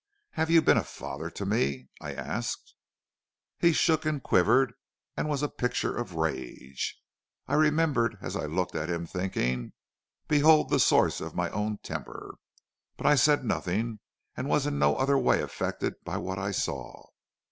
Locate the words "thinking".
9.05-9.73